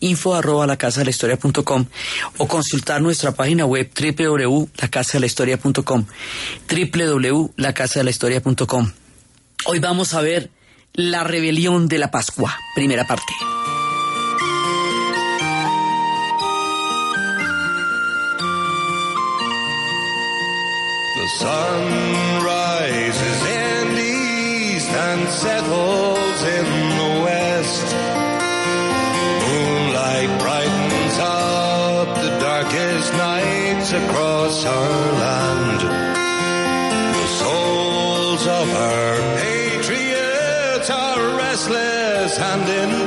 [0.00, 1.86] info arroba la casa de la historia punto com,
[2.38, 6.04] o consultar nuestra página web www.lacasadelahistoria.com
[6.68, 8.92] www.lacasadelahistoria.com
[9.66, 10.50] Hoy vamos a ver
[10.94, 13.32] la rebelión de la Pascua, primera parte.
[21.16, 23.48] The sun rises
[24.90, 25.28] and
[33.92, 35.80] nights across our land.
[37.14, 42.97] The souls of our patriots are restless and in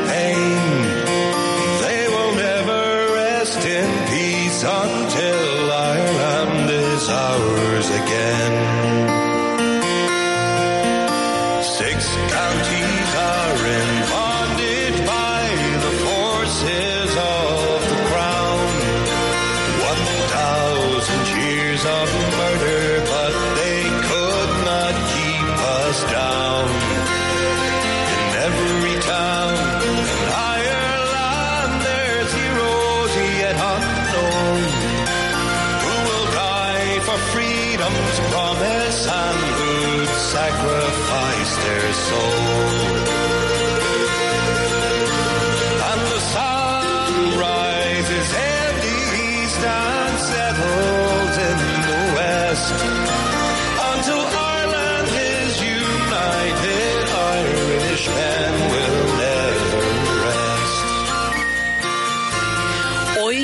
[41.94, 42.42] soul.
[45.90, 51.58] And the sun rises in the east and settles in
[51.90, 52.78] the west
[53.92, 54.22] until
[54.56, 57.02] Ireland is united.
[57.36, 59.84] Irishmen will never
[60.26, 60.84] rest.
[63.20, 63.38] Hoy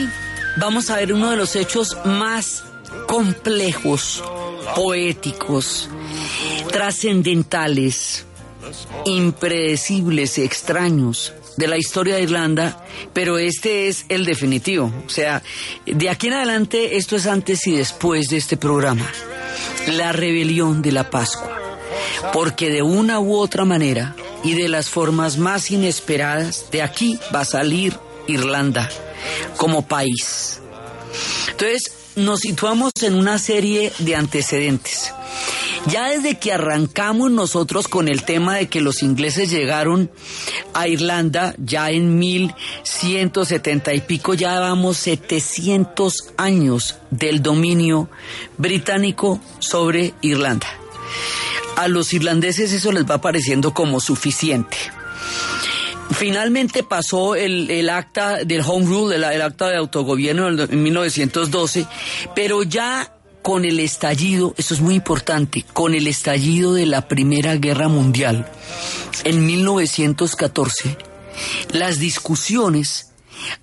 [0.57, 2.63] vamos a ver uno de los hechos más
[3.07, 4.23] complejos,
[4.75, 5.89] poéticos,
[6.71, 8.25] trascendentales,
[9.07, 14.91] impredecibles y extraños de la historia de Irlanda, pero este es el definitivo.
[15.05, 15.41] O sea,
[15.85, 19.09] de aquí en adelante esto es antes y después de este programa.
[19.87, 21.57] La rebelión de la Pascua.
[22.33, 27.41] Porque de una u otra manera y de las formas más inesperadas, de aquí va
[27.41, 27.97] a salir
[28.27, 28.89] Irlanda
[29.57, 30.59] como país.
[31.51, 35.11] Entonces, nos situamos en una serie de antecedentes.
[35.85, 40.11] Ya desde que arrancamos nosotros con el tema de que los ingleses llegaron
[40.73, 48.09] a Irlanda, ya en 1170 y pico, ya vamos 700 años del dominio
[48.57, 50.67] británico sobre Irlanda.
[51.77, 54.77] A los irlandeses eso les va pareciendo como suficiente.
[56.11, 61.85] Finalmente pasó el, el acta del Home Rule, el, acta de autogobierno en 1912,
[62.33, 63.16] pero ya
[63.47, 68.45] con el estallido, eso es muy importante, con el estallido de la Primera Guerra Mundial
[69.23, 70.97] en 1914,
[71.71, 73.13] las discusiones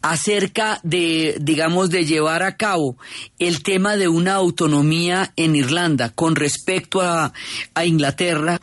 [0.01, 2.97] acerca de, digamos, de llevar a cabo
[3.39, 7.35] el tema de una autonomía en Irlanda con respecto a,
[7.85, 8.63] Inglaterra,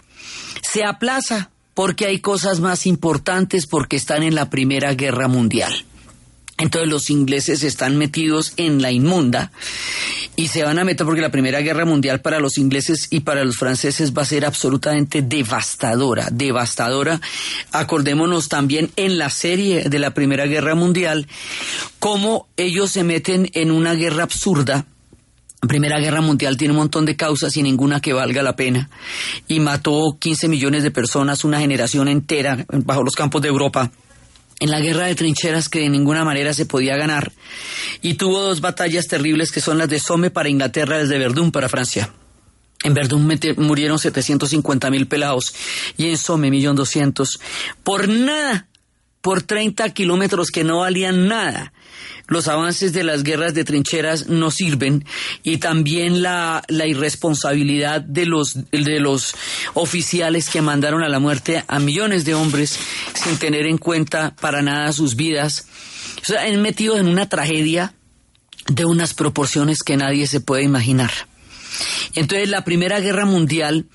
[0.64, 5.86] se aplaza porque hay cosas más importantes porque están en la Primera Guerra Mundial.
[6.62, 9.52] Entonces los ingleses están metidos en la inmunda
[10.36, 13.44] y se van a meter porque la Primera Guerra Mundial para los ingleses y para
[13.44, 17.20] los franceses va a ser absolutamente devastadora, devastadora.
[17.72, 21.28] Acordémonos también en la serie de la Primera Guerra Mundial
[22.00, 24.86] cómo ellos se meten en una guerra absurda
[25.68, 28.90] Primera Guerra Mundial tiene un montón de causas y ninguna que valga la pena.
[29.48, 33.92] Y mató 15 millones de personas, una generación entera bajo los campos de Europa.
[34.62, 37.34] En la guerra de trincheras que de ninguna manera se podía ganar.
[38.04, 41.52] Y tuvo dos batallas terribles que son las de Somme para Inglaterra, las de Verdún
[41.52, 42.14] para Francia.
[42.84, 43.28] En Verdún
[43.58, 45.56] murieron 750 mil pelados
[45.98, 47.40] y en Somme 1.200.000.
[47.84, 48.68] Por nada,
[49.22, 51.74] por 30 kilómetros que no valían nada.
[52.28, 55.06] Los avances de las guerras de trincheras no sirven
[55.44, 59.36] y también la, irresponsabilidad de los, de los
[59.74, 62.80] oficiales que mandaron a la muerte a millones de hombres
[63.14, 65.66] sin tener en cuenta para nada sus vidas.
[66.22, 67.94] O sea, han metido en una tragedia
[68.68, 71.12] de unas proporciones que nadie se puede imaginar.
[72.16, 73.86] Entonces la Primera Guerra Mundial,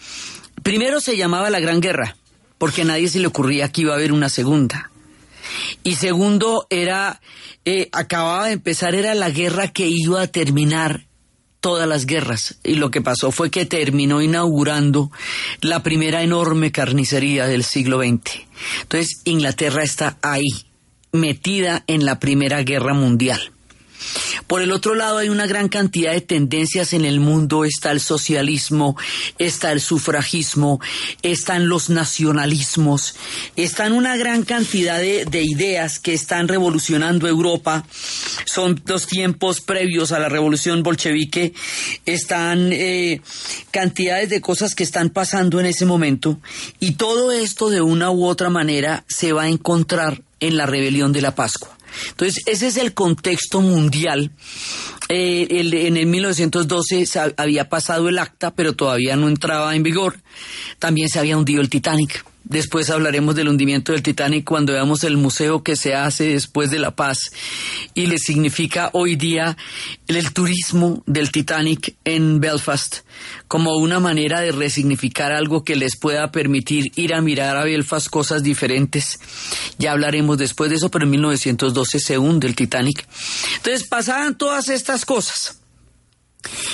[0.62, 2.17] primero se llamaba la Gran Guerra,
[2.58, 4.90] porque a nadie se le ocurría que iba a haber una segunda.
[5.82, 7.20] Y segundo, era,
[7.64, 11.06] eh, acababa de empezar, era la guerra que iba a terminar
[11.60, 15.10] todas las guerras y lo que pasó fue que terminó inaugurando
[15.62, 18.43] la primera enorme carnicería del siglo XX.
[18.82, 20.46] Entonces Inglaterra está ahí,
[21.10, 23.52] metida en la Primera Guerra Mundial.
[24.47, 27.64] Por el otro lado, hay una gran cantidad de tendencias en el mundo.
[27.64, 28.97] Está el socialismo,
[29.38, 30.81] está el sufragismo,
[31.23, 33.14] están los nacionalismos,
[33.56, 37.85] están una gran cantidad de, de ideas que están revolucionando Europa.
[38.44, 41.53] Son los tiempos previos a la revolución bolchevique.
[42.05, 43.20] Están eh,
[43.70, 46.38] cantidades de cosas que están pasando en ese momento.
[46.81, 51.12] Y todo esto, de una u otra manera, se va a encontrar en la rebelión
[51.12, 51.75] de la Pascua.
[52.10, 54.31] Entonces, ese es el contexto mundial.
[55.08, 59.75] Eh, el- en el 1912 se ha- había pasado el acta, pero todavía no entraba
[59.76, 60.20] en vigor.
[60.78, 62.25] También se había hundido el Titanic.
[62.48, 66.78] Después hablaremos del hundimiento del Titanic cuando veamos el museo que se hace después de
[66.78, 67.32] la paz
[67.93, 69.56] y le significa hoy día
[70.06, 72.98] el, el turismo del Titanic en Belfast
[73.48, 78.08] como una manera de resignificar algo que les pueda permitir ir a mirar a Belfast
[78.08, 79.19] cosas diferentes.
[79.78, 83.06] Ya hablaremos después de eso, pero en 1912 se hunde el Titanic.
[83.56, 85.60] Entonces pasaban todas estas cosas.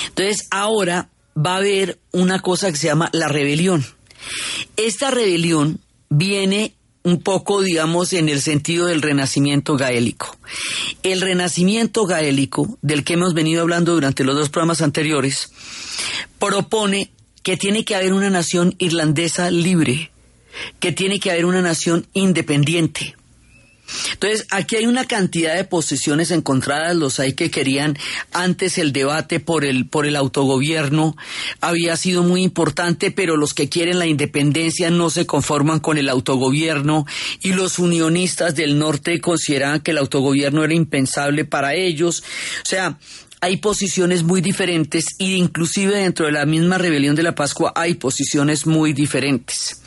[0.09, 3.83] Entonces ahora va a haber una cosa que se llama la rebelión.
[4.77, 5.79] Esta rebelión
[6.09, 6.73] viene
[7.03, 10.37] un poco, digamos, en el sentido del renacimiento gaélico.
[11.03, 15.51] El renacimiento gaélico, del que hemos venido hablando durante los dos programas anteriores,
[16.39, 17.11] propone
[17.43, 20.11] que tiene que haber una nación irlandesa libre,
[20.79, 23.15] que tiene que haber una nación independiente.
[24.13, 27.97] Entonces, aquí hay una cantidad de posiciones encontradas, los hay que querían
[28.31, 31.15] antes el debate por el por el autogobierno
[31.61, 36.09] había sido muy importante, pero los que quieren la independencia no se conforman con el
[36.09, 37.05] autogobierno
[37.41, 42.23] y los unionistas del norte consideraban que el autogobierno era impensable para ellos.
[42.63, 42.97] O sea,
[43.41, 47.95] hay posiciones muy diferentes y inclusive dentro de la misma rebelión de la Pascua hay
[47.95, 49.81] posiciones muy diferentes.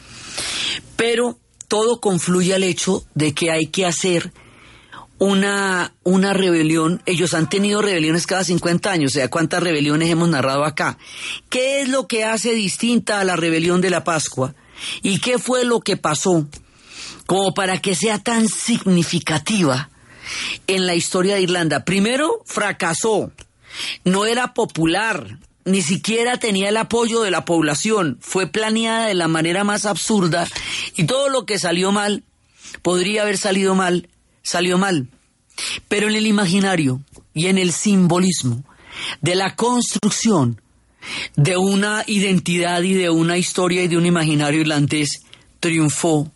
[0.96, 4.32] Pero todo confluye al hecho de que hay que hacer
[5.18, 7.02] una, una rebelión.
[7.06, 10.98] Ellos han tenido rebeliones cada 50 años, o sea, ¿cuántas rebeliones hemos narrado acá?
[11.48, 14.54] ¿Qué es lo que hace distinta a la rebelión de la Pascua?
[15.02, 16.46] ¿Y qué fue lo que pasó
[17.26, 19.90] como para que sea tan significativa
[20.66, 21.84] en la historia de Irlanda?
[21.84, 23.32] Primero, fracasó.
[24.04, 29.26] No era popular, ni siquiera tenía el apoyo de la población, fue planeada de la
[29.26, 30.46] manera más absurda
[30.96, 32.22] y todo lo que salió mal,
[32.82, 34.08] podría haber salido mal,
[34.42, 35.08] salió mal.
[35.88, 37.00] Pero en el imaginario
[37.34, 38.62] y en el simbolismo
[39.20, 40.60] de la construcción
[41.34, 45.22] de una identidad y de una historia y de un imaginario irlandés,
[45.58, 46.30] triunfó.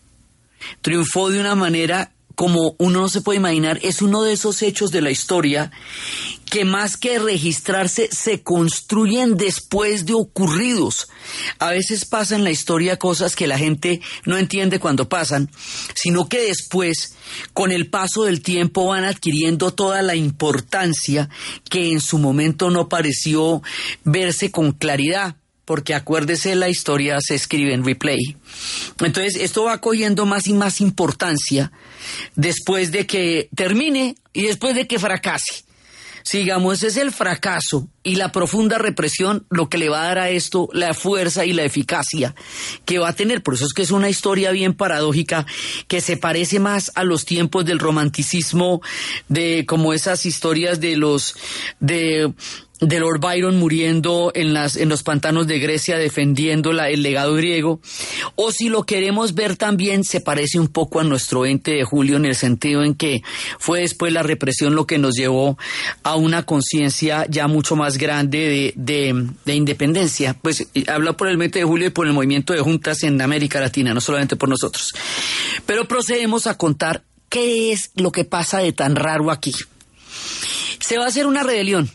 [0.83, 4.91] Triunfó de una manera como uno no se puede imaginar, es uno de esos hechos
[4.93, 5.71] de la historia
[6.51, 11.09] que más que registrarse se construyen después de ocurridos.
[11.59, 15.51] A veces pasa en la historia cosas que la gente no entiende cuando pasan,
[15.95, 17.15] sino que después,
[17.55, 21.31] con el paso del tiempo, van adquiriendo toda la importancia
[21.71, 23.63] que en su momento no pareció
[24.05, 28.37] verse con claridad porque acuérdese la historia se escribe en replay.
[28.99, 31.71] Entonces esto va cogiendo más y más importancia
[32.35, 35.70] después de que termine y después de que fracase.
[36.23, 40.31] Sigamos, es el fracaso y la profunda represión lo que le va a dar a
[40.31, 42.35] esto la fuerza y la eficacia
[42.85, 43.43] que va a tener.
[43.43, 45.47] Por eso es que es una historia bien paradójica
[45.89, 48.81] que se parece más a los tiempos del romanticismo,
[49.29, 51.37] de como esas historias de los
[51.79, 52.33] de
[52.81, 57.81] de Lord Byron muriendo en, las, en los pantanos de Grecia defendiendo el legado griego,
[58.37, 62.17] o si lo queremos ver también se parece un poco a nuestro 20 de julio
[62.17, 63.23] en el sentido en que
[63.59, 65.59] fue después la represión lo que nos llevó
[66.03, 70.35] a una conciencia ya mucho más grande de, de, de independencia.
[70.41, 73.61] Pues habla por el 20 de julio y por el movimiento de juntas en América
[73.61, 74.93] Latina, no solamente por nosotros.
[75.67, 79.55] Pero procedemos a contar qué es lo que pasa de tan raro aquí.
[80.81, 81.91] Se va a hacer una rebelión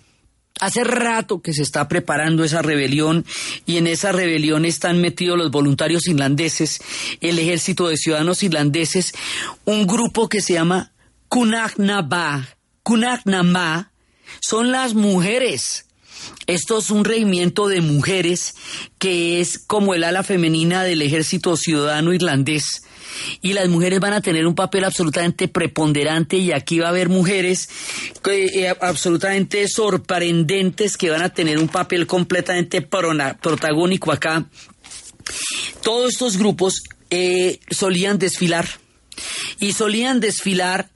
[0.60, 3.26] Hace rato que se está preparando esa rebelión
[3.66, 6.80] y en esa rebelión están metidos los voluntarios irlandeses,
[7.20, 9.14] el ejército de ciudadanos irlandeses,
[9.66, 10.94] un grupo que se llama
[11.28, 12.56] Kunagnaba.
[12.84, 13.92] Kunagnama
[14.40, 15.88] son las mujeres.
[16.48, 18.56] Esto es un regimiento de mujeres
[18.98, 22.85] que es como el ala femenina del ejército ciudadano irlandés
[23.42, 27.10] y las mujeres van a tener un papel absolutamente preponderante y aquí va a haber
[27.10, 27.70] mujeres
[28.30, 34.46] eh, eh, absolutamente sorprendentes que van a tener un papel completamente prona- protagónico acá.
[35.82, 38.68] Todos estos grupos eh, solían desfilar
[39.60, 40.90] y solían desfilar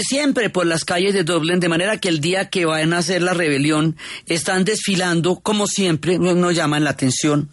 [0.00, 3.22] siempre por las calles de Dublín, de manera que el día que vayan a hacer
[3.22, 7.50] la rebelión están desfilando, como siempre, no llaman la atención.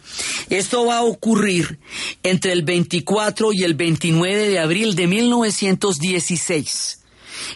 [0.50, 1.78] Esto va a ocurrir
[2.22, 6.97] entre el 24 y el 29 de abril de 1916.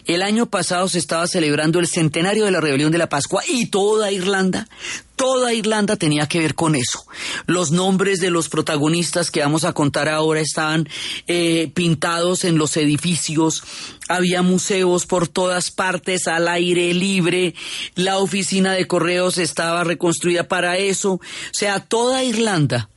[0.05, 3.67] El año pasado se estaba celebrando el centenario de la rebelión de la Pascua y
[3.67, 4.67] toda Irlanda,
[5.15, 7.05] toda Irlanda tenía que ver con eso.
[7.45, 10.87] Los nombres de los protagonistas que vamos a contar ahora estaban
[11.27, 13.63] eh, pintados en los edificios,
[14.09, 17.55] había museos por todas partes al aire libre,
[17.95, 21.21] la oficina de correos estaba reconstruida para eso, o
[21.51, 22.89] sea, toda Irlanda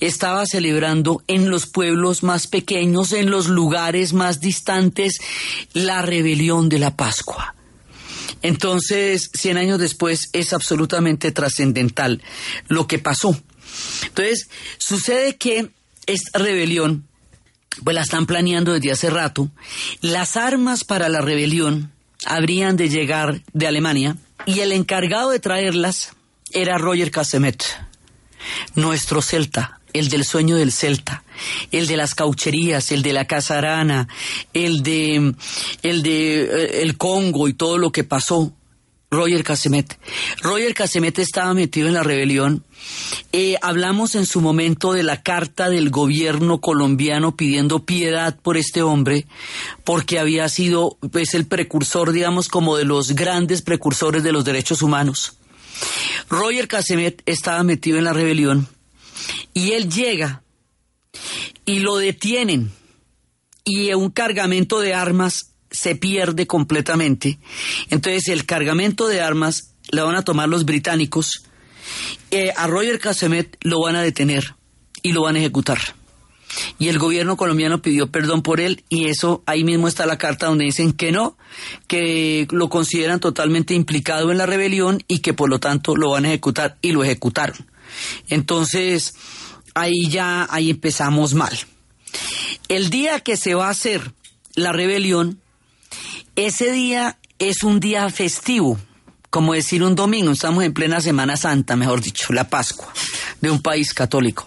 [0.00, 5.18] estaba celebrando en los pueblos más pequeños, en los lugares más distantes,
[5.72, 7.54] la rebelión de la Pascua.
[8.42, 12.22] Entonces, cien años después es absolutamente trascendental
[12.68, 13.38] lo que pasó.
[14.04, 15.70] Entonces, sucede que
[16.06, 17.06] esta rebelión,
[17.84, 19.50] pues la están planeando desde hace rato.
[20.00, 21.92] Las armas para la rebelión
[22.24, 24.16] habrían de llegar de Alemania
[24.46, 26.12] y el encargado de traerlas
[26.50, 27.64] era Roger Casemet
[28.74, 31.24] nuestro celta, el del sueño del celta,
[31.70, 34.08] el de las caucherías, el de la casarana,
[34.52, 35.34] el de
[35.82, 38.52] el de eh, el Congo y todo lo que pasó.
[39.10, 39.98] Roger Casemet.
[40.42, 42.64] Roger Casemet estaba metido en la rebelión.
[43.32, 48.82] Eh, hablamos en su momento de la carta del gobierno colombiano pidiendo piedad por este
[48.82, 49.26] hombre,
[49.84, 54.82] porque había sido pues, el precursor, digamos, como de los grandes precursores de los derechos
[54.82, 55.37] humanos.
[56.28, 58.68] Roger Casemet estaba metido en la rebelión
[59.54, 60.42] y él llega
[61.64, 62.72] y lo detienen
[63.64, 67.38] y un cargamento de armas se pierde completamente.
[67.90, 71.44] Entonces el cargamento de armas lo van a tomar los británicos,
[72.30, 74.54] eh, a Roger Casemet lo van a detener
[75.02, 75.97] y lo van a ejecutar
[76.78, 80.46] y el gobierno colombiano pidió perdón por él y eso ahí mismo está la carta
[80.46, 81.36] donde dicen que no,
[81.86, 86.24] que lo consideran totalmente implicado en la rebelión y que por lo tanto lo van
[86.24, 87.56] a ejecutar y lo ejecutaron.
[88.28, 89.14] Entonces,
[89.74, 91.56] ahí ya ahí empezamos mal.
[92.68, 94.12] El día que se va a hacer
[94.54, 95.40] la rebelión,
[96.36, 98.78] ese día es un día festivo,
[99.30, 102.92] como decir un domingo, estamos en plena Semana Santa, mejor dicho, la Pascua
[103.40, 104.46] de un país católico.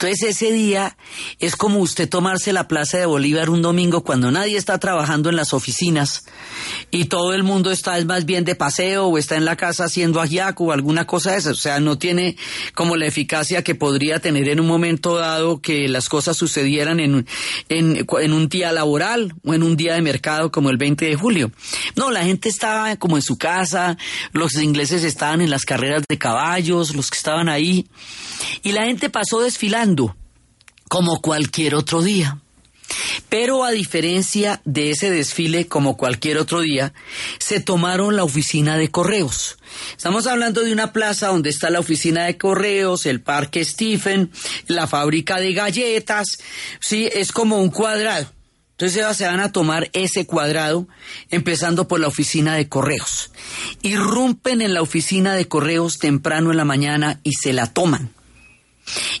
[0.00, 0.96] Entonces ese día
[1.40, 5.34] es como usted tomarse la Plaza de Bolívar un domingo cuando nadie está trabajando en
[5.34, 6.24] las oficinas
[6.92, 10.20] y todo el mundo está más bien de paseo o está en la casa haciendo
[10.20, 11.50] ajiaco o alguna cosa de eso.
[11.50, 12.36] O sea, no tiene
[12.76, 17.26] como la eficacia que podría tener en un momento dado que las cosas sucedieran en,
[17.68, 21.16] en, en un día laboral o en un día de mercado como el 20 de
[21.16, 21.50] julio.
[21.96, 23.98] No, la gente estaba como en su casa,
[24.30, 27.88] los ingleses estaban en las carreras de caballos, los que estaban ahí,
[28.62, 29.87] y la gente pasó desfilando
[30.88, 32.38] como cualquier otro día.
[33.28, 36.94] Pero a diferencia de ese desfile como cualquier otro día,
[37.38, 39.58] se tomaron la oficina de correos.
[39.94, 44.30] Estamos hablando de una plaza donde está la oficina de correos, el parque Stephen,
[44.66, 46.38] la fábrica de galletas,
[46.80, 48.26] sí, es como un cuadrado.
[48.70, 50.86] Entonces se van a tomar ese cuadrado,
[51.30, 53.32] empezando por la oficina de correos.
[53.82, 58.12] Irrumpen en la oficina de correos temprano en la mañana y se la toman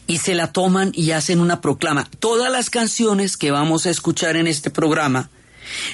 [0.06, 2.08] y se la toman y hacen una proclama.
[2.18, 5.30] Todas las canciones que vamos a escuchar en este programa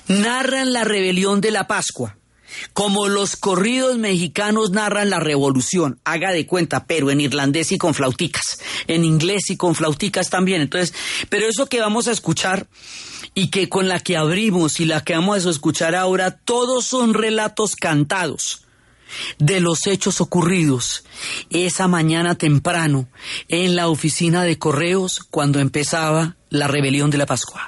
[0.08, 2.16] narran la rebelión de la Pascua,
[2.72, 7.94] como los corridos mexicanos narran la revolución, haga de cuenta, pero en irlandés y con
[7.94, 10.62] flauticas, en inglés y con flauticas también.
[10.62, 10.94] Entonces,
[11.28, 12.66] pero eso que vamos a escuchar
[13.34, 17.14] y que con la que abrimos y la que vamos a escuchar ahora, todos son
[17.14, 18.63] relatos cantados
[19.38, 21.04] de los hechos ocurridos
[21.50, 23.08] esa mañana temprano
[23.48, 27.66] en la oficina de correos cuando empezaba la rebelión de la Pascua.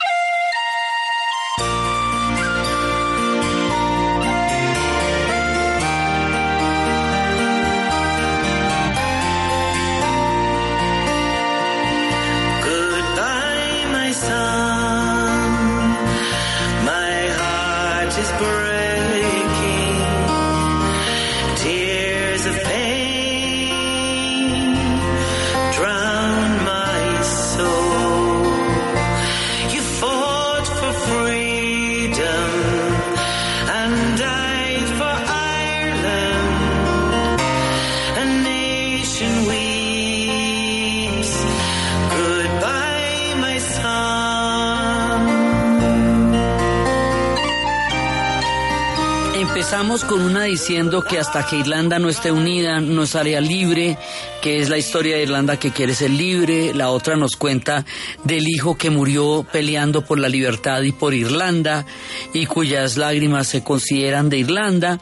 [49.76, 53.98] Empezamos con una diciendo que hasta que Irlanda no esté unida no estaría libre,
[54.40, 56.72] que es la historia de Irlanda que quiere ser libre.
[56.72, 57.84] La otra nos cuenta
[58.24, 61.84] del hijo que murió peleando por la libertad y por Irlanda
[62.32, 64.98] y cuyas lágrimas se consideran de Irlanda.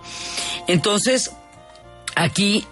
[0.66, 1.30] Entonces,
[2.16, 2.66] aquí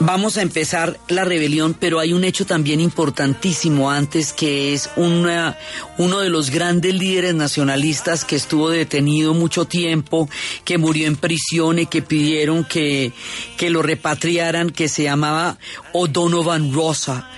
[0.00, 5.58] Vamos a empezar la rebelión, pero hay un hecho también importantísimo antes que es una,
[5.98, 10.30] uno de los grandes líderes nacionalistas que estuvo detenido mucho tiempo,
[10.64, 13.12] que murió en prisión y que pidieron que,
[13.56, 15.58] que lo repatriaran, que se llamaba
[15.92, 17.28] O'Donovan Rosa.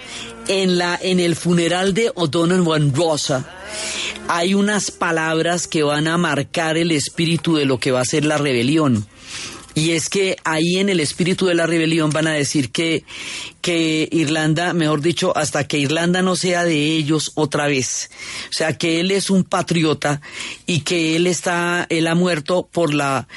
[0.46, 3.48] En, la, en el funeral de O'Donovan Rosa
[4.28, 8.24] hay unas palabras que van a marcar el espíritu de lo que va a ser
[8.24, 9.06] la rebelión.
[9.74, 13.04] Y es que ahí en el espíritu de la rebelión van a decir que,
[13.60, 18.10] que Irlanda, mejor dicho, hasta que Irlanda no sea de ellos otra vez.
[18.50, 20.20] O sea, que él es un patriota
[20.66, 23.28] y que él está, él ha muerto por la,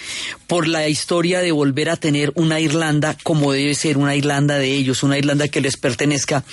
[0.47, 4.73] por la historia de volver a tener una Irlanda como debe ser, una Irlanda de
[4.73, 6.43] ellos, una Irlanda que les pertenezca.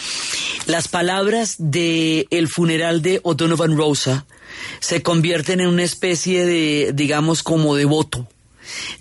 [0.67, 4.27] Las palabras de el funeral de O'Donovan Rosa
[4.81, 8.29] se convierten en una especie de, digamos, como de voto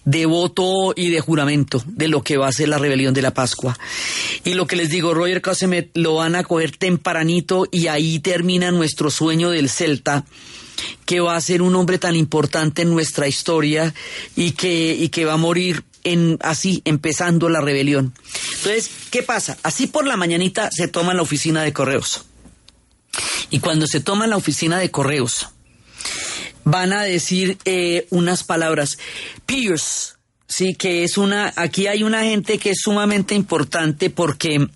[0.05, 3.33] de voto y de juramento de lo que va a ser la rebelión de la
[3.33, 3.77] Pascua.
[4.43, 8.71] Y lo que les digo, Roger Casemet lo van a coger tempranito y ahí termina
[8.71, 10.25] nuestro sueño del Celta
[11.05, 13.93] que va a ser un hombre tan importante en nuestra historia
[14.35, 18.13] y que, y que va a morir en, así, empezando la rebelión.
[18.57, 19.57] Entonces, ¿qué pasa?
[19.63, 22.25] Así por la mañanita se toma la oficina de correos.
[23.49, 25.49] Y cuando se toma la oficina de correos,
[26.63, 28.97] van a decir eh, unas palabras.
[29.45, 30.13] Pierce,
[30.47, 34.67] sí, que es una, aquí hay una gente que es sumamente importante porque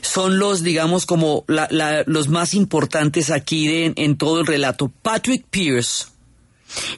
[0.00, 4.90] son los, digamos, como los más importantes aquí en todo el relato.
[5.02, 6.06] Patrick Pierce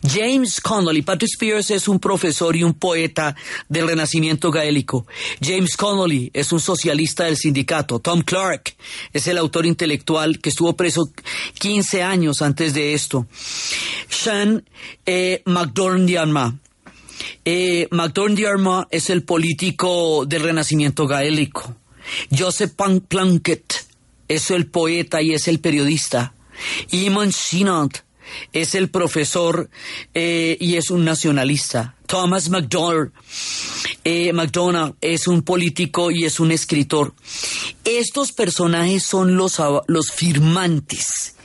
[0.02, 3.35] James Connolly, Patrick Spears es un profesor y un poeta
[3.69, 5.07] del renacimiento gaélico.
[5.41, 7.99] James Connolly es un socialista del sindicato.
[7.99, 8.75] Tom Clark
[9.12, 11.11] es el autor intelectual que estuvo preso
[11.59, 13.26] 15 años antes de esto.
[14.09, 14.64] Sean
[15.07, 16.59] eh, McDormand
[17.45, 17.88] eh,
[18.91, 21.76] es el político del renacimiento gaélico.
[22.37, 22.73] Joseph
[23.08, 23.87] Plunkett
[24.28, 26.35] es el poeta y es el periodista.
[26.91, 27.99] Eamon Sinant
[28.52, 29.71] es el profesor
[30.15, 31.97] eh, y es un nacionalista.
[32.06, 33.13] Thomas McDonald,
[34.04, 37.15] eh, McDonald es un político y es un escritor.
[37.85, 41.37] Estos personajes son los, los firmantes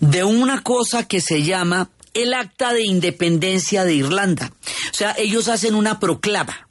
[0.00, 4.52] de una cosa que se llama el Acta de Independencia de Irlanda.
[4.90, 6.66] O sea, ellos hacen una proclama.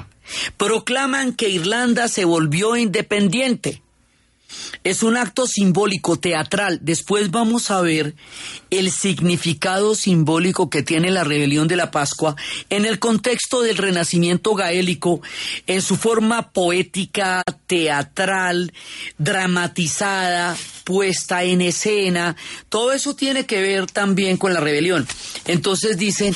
[0.58, 3.82] Proclaman que Irlanda se volvió independiente.
[4.84, 6.80] Es un acto simbólico teatral.
[6.82, 8.16] Después vamos a ver
[8.72, 12.36] el significado simbólico que tiene la rebelión de la Pascua
[12.70, 15.22] en el contexto del renacimiento gaélico,
[15.68, 18.74] en su forma poética, teatral,
[19.20, 20.58] dramatizada,
[20.92, 22.36] puesta en escena.
[22.68, 25.08] Todo eso tiene que ver también con la rebelión.
[25.46, 26.36] Entonces dicen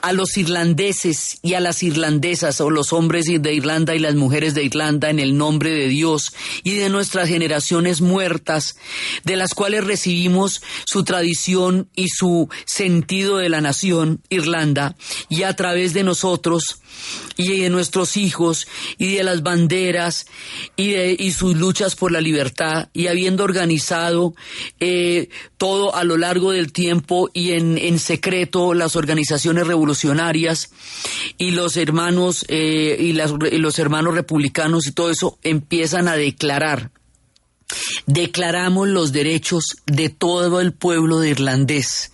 [0.00, 4.54] a los irlandeses y a las irlandesas, o los hombres de Irlanda y las mujeres
[4.54, 8.76] de Irlanda, en el nombre de Dios y de nuestras generaciones muertas,
[9.24, 14.94] de las cuales recibimos su tradición y su sentido de la nación, Irlanda,
[15.28, 16.78] y a través de nosotros
[17.36, 20.26] y de nuestros hijos y de las banderas
[20.76, 23.95] y y sus luchas por la libertad y habiendo organizado
[24.80, 30.70] eh, todo a lo largo del tiempo y en, secreto las organizaciones revolucionarias
[31.38, 36.90] y los hermanos eh, y, y los hermanos republicanos y todo eso empiezan a declarar
[38.06, 42.12] Declaramos los derechos de todo el pueblo de irlandés.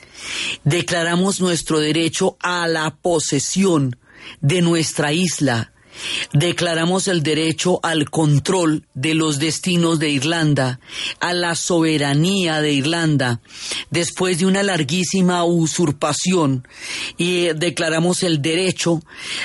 [0.64, 3.96] Declaramos nuestro derecho a la posesión
[4.40, 5.71] de nuestra isla
[6.32, 10.80] Declaramos el derecho al control de los destinos de Irlanda,
[11.20, 13.40] a la soberanía de Irlanda,
[13.90, 16.66] después de una larguísima usurpación,
[17.16, 19.02] y declaramos el derecho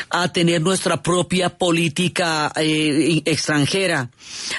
[0.10, 4.10] a tener nuestra propia política eh, extranjera,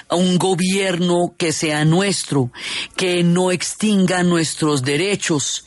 [0.09, 2.51] a un gobierno que sea nuestro,
[2.96, 5.64] que no extinga nuestros derechos.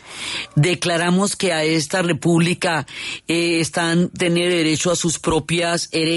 [0.56, 2.86] Declaramos que a esta república
[3.28, 6.11] eh, están tener derecho a sus propias herencias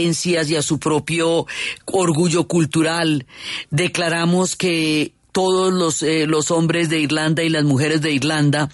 [0.50, 1.46] y a su propio
[1.86, 3.26] orgullo cultural.
[3.70, 8.68] Declaramos que todos los, eh, los hombres de Irlanda y las mujeres de Irlanda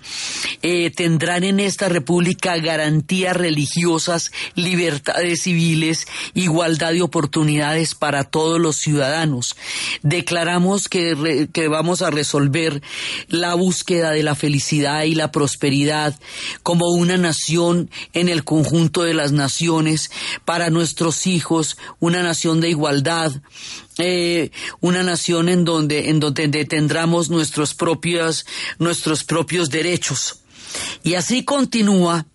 [0.60, 8.76] eh, tendrán en esta república garantías religiosas, libertades civiles, igualdad de oportunidades para todos los
[8.76, 9.56] ciudadanos.
[10.02, 12.82] Declaramos que, re- que vamos a resolver
[13.28, 16.14] la búsqueda de la felicidad y la prosperidad
[16.62, 20.10] como una nación en el conjunto de las naciones
[20.44, 23.32] para nuestros hijos, una nación de igualdad,
[24.00, 28.46] eh, una nación en donde, en donde tendremos nuestros propios,
[28.78, 30.40] nuestros propios derechos.
[31.02, 32.26] Y así continúa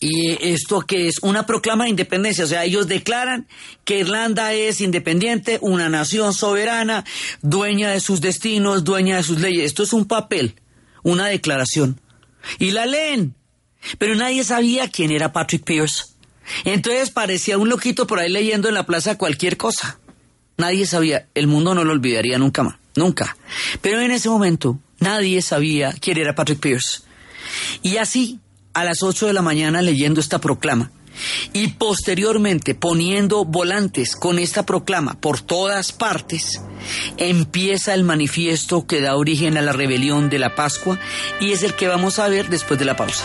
[0.00, 3.48] y esto que es una proclama de independencia, o sea, ellos declaran
[3.84, 7.04] que Irlanda es independiente, una nación soberana,
[7.40, 9.64] dueña de sus destinos, dueña de sus leyes.
[9.64, 10.56] Esto es un papel,
[11.02, 12.00] una declaración.
[12.58, 13.34] Y la leen.
[13.98, 16.04] Pero nadie sabía quién era Patrick Pierce.
[16.64, 19.98] Entonces parecía un loquito por ahí leyendo en la plaza cualquier cosa.
[20.56, 23.36] Nadie sabía, el mundo no lo olvidaría nunca más, nunca.
[23.82, 27.02] Pero en ese momento nadie sabía quién era Patrick Pierce.
[27.82, 28.40] Y así,
[28.72, 30.90] a las 8 de la mañana leyendo esta proclama
[31.52, 36.60] y posteriormente poniendo volantes con esta proclama por todas partes,
[37.16, 40.98] empieza el manifiesto que da origen a la rebelión de la Pascua
[41.40, 43.24] y es el que vamos a ver después de la pausa.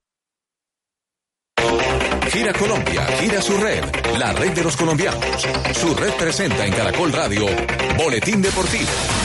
[2.31, 3.83] Gira Colombia, gira su red,
[4.17, 5.45] la red de los colombianos.
[5.73, 7.45] Su red presenta en Caracol Radio,
[7.97, 9.20] Boletín Deportivo.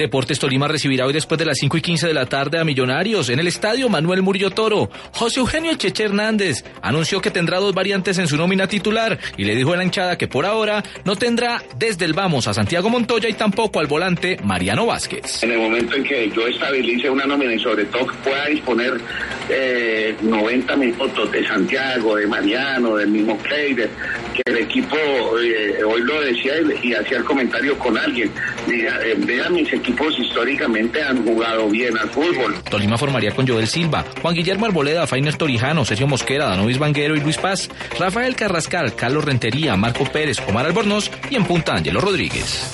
[0.00, 3.28] Deportes Tolima recibirá hoy después de las 5 y 15 de la tarde a Millonarios
[3.28, 4.88] en el estadio Manuel Murillo Toro.
[5.12, 9.54] José Eugenio Cheche Hernández anunció que tendrá dos variantes en su nómina titular y le
[9.54, 13.28] dijo a la hinchada que por ahora no tendrá desde el vamos a Santiago Montoya
[13.28, 15.42] y tampoco al volante Mariano Vázquez.
[15.42, 18.98] En el momento en que yo estabilice una nómina y sobre todo pueda disponer
[19.50, 23.90] eh, 90 minutos de Santiago, de Mariano, del mismo Kleider,
[24.32, 28.30] que el equipo, eh, hoy lo decía y, hacía el comentario con alguien,
[28.66, 32.54] mira, eh, vean mis equipos históricamente han jugado bien al fútbol.
[32.68, 37.20] Tolima formaría con Joel Silva, Juan Guillermo Arboleda, Fainer Torijano, Sergio Mosquera, Danovis Vanguero y
[37.20, 42.70] Luis Paz, Rafael Carrascal, Carlos Rentería, Marco Pérez, Omar Albornoz y en punta Ángelo Rodríguez.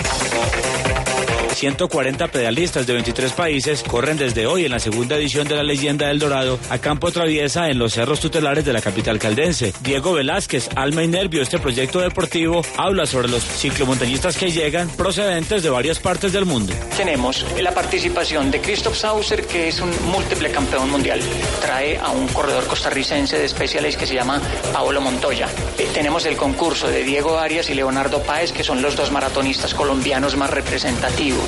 [1.57, 6.09] 140 pedalistas de 23 países corren desde hoy en la segunda edición de la Leyenda
[6.09, 9.73] del Dorado a campo traviesa en los cerros tutelares de la capital caldense.
[9.81, 15.63] Diego Velázquez, Alma y Nervio, este proyecto deportivo, habla sobre los ciclomontañistas que llegan procedentes
[15.63, 16.75] de varias partes del mundo.
[16.95, 21.21] Tenemos la participación de Christoph Sauser, que es un múltiple campeón mundial.
[21.63, 24.43] Trae a un corredor costarricense de Specialized que se llama
[24.75, 25.49] Paolo Montoya.
[25.79, 29.73] Eh, tenemos el concurso de Diego Arias y Leonardo Páez, que son los dos maratonistas
[29.73, 31.46] colombianos más representativos.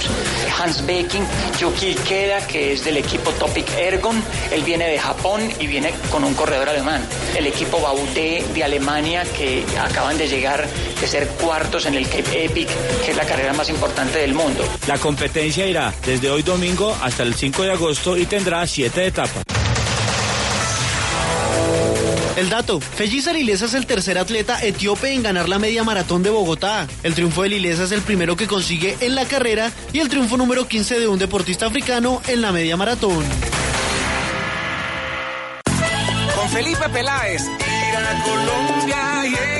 [0.59, 1.25] Hans Becking,
[1.59, 4.23] Yuki Ikeda, que es del equipo Topic Ergon.
[4.51, 7.03] Él viene de Japón y viene con un corredor alemán.
[7.37, 10.67] El equipo Baudet de Alemania, que acaban de llegar
[11.01, 12.69] de ser cuartos en el Cape Epic,
[13.05, 14.65] que es la carrera más importante del mundo.
[14.87, 19.58] La competencia irá desde hoy domingo hasta el 5 de agosto y tendrá siete etapas.
[22.39, 26.31] El dato, Felisa Lilesa es el tercer atleta etíope en ganar la media maratón de
[26.31, 26.87] Bogotá.
[27.03, 30.37] El triunfo de Lilesa es el primero que consigue en la carrera y el triunfo
[30.37, 33.25] número 15 de un deportista africano en la media maratón.
[36.37, 37.43] Con Felipe Peláez.
[37.43, 39.58] Ir a Colombia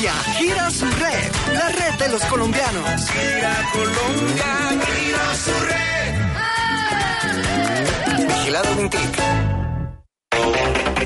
[0.00, 3.10] Su red, la red de los colombianos.
[3.10, 6.14] Gira Colombia, gira su red.
[8.26, 9.20] Vigilado Mintic.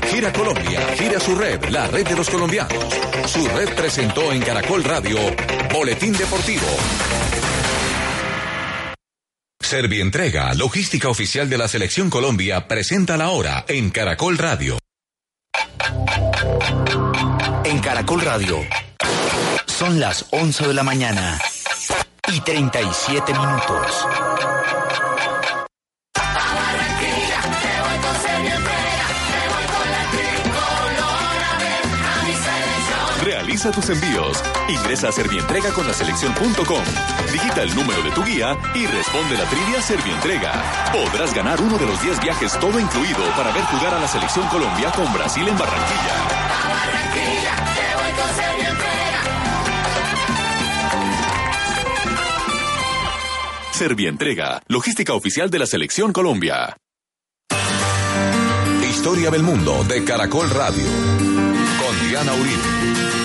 [0.09, 2.77] Gira Colombia, gira su red, la red de los colombianos.
[3.25, 5.17] Su red presentó en Caracol Radio,
[5.73, 6.67] Boletín Deportivo.
[9.59, 14.77] Servientrega, logística oficial de la Selección Colombia, presenta la hora en Caracol Radio.
[17.65, 18.84] En Caracol Radio.
[19.77, 21.37] Son las 11 de la mañana
[22.31, 24.07] y 37 minutos.
[33.21, 34.41] Realiza tus envíos.
[34.69, 36.83] Ingresa a Servientrega con la selección.com.
[37.33, 40.53] Digita el número de tu guía y responde la trivia Servientrega.
[40.93, 44.47] Podrás ganar uno de los 10 viajes todo incluido para ver jugar a la selección
[44.47, 46.45] Colombia con Brasil en Barranquilla.
[53.75, 56.77] Servientrega, logística oficial de la selección Colombia.
[58.89, 60.85] Historia del mundo de Caracol Radio.
[60.85, 63.24] Con Diana Uribe.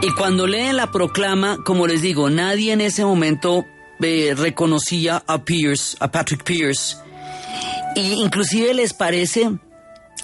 [0.00, 3.66] Y cuando leen la proclama, como les digo, nadie en ese momento
[4.00, 6.96] eh, reconocía a Pierce, a Patrick Pierce.
[7.94, 9.50] Y inclusive les parece,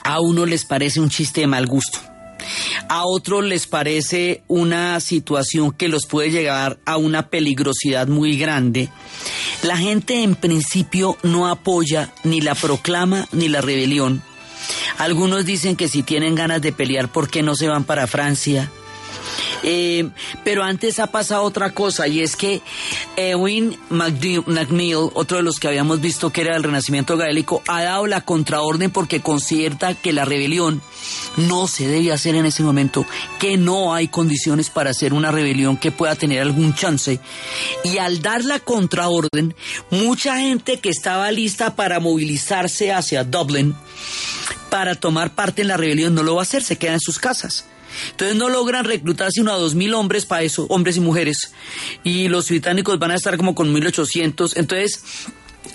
[0.04, 1.98] a uno les parece un chiste de mal gusto.
[2.88, 8.88] A otros les parece una situación que los puede llegar a una peligrosidad muy grande.
[9.62, 14.22] La gente en principio no apoya ni la proclama ni la rebelión.
[14.98, 18.70] Algunos dicen que si tienen ganas de pelear, ¿por qué no se van para Francia?
[19.62, 20.08] Eh,
[20.44, 22.62] pero antes ha pasado otra cosa y es que
[23.16, 28.06] Edwin McNeil, otro de los que habíamos visto que era del Renacimiento gaélico, ha dado
[28.06, 30.82] la contraorden porque considera que la rebelión
[31.36, 33.06] no se debe hacer en ese momento,
[33.38, 37.20] que no hay condiciones para hacer una rebelión que pueda tener algún chance.
[37.84, 39.54] Y al dar la contraorden,
[39.90, 43.74] mucha gente que estaba lista para movilizarse hacia Dublin
[44.72, 47.18] para tomar parte en la rebelión no lo va a hacer, se queda en sus
[47.18, 47.66] casas.
[48.12, 51.52] Entonces no logran reclutar sino a dos mil hombres para eso, hombres y mujeres.
[52.04, 54.56] Y los británicos van a estar como con 1800.
[54.56, 55.04] Entonces,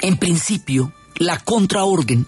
[0.02, 2.26] en principio, la contraorden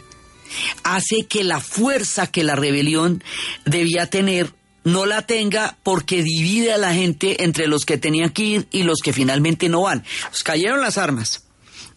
[0.84, 3.24] hace que la fuerza que la rebelión
[3.66, 4.54] debía tener
[4.84, 8.84] no la tenga porque divide a la gente entre los que tenían que ir y
[8.84, 10.04] los que finalmente no van.
[10.30, 11.46] Pues cayeron las armas,